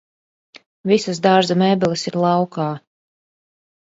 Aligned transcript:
Visas 0.91 1.21
dārza 1.27 1.59
mēbeles 1.65 2.07
ir 2.13 2.19
laukā 2.27 2.67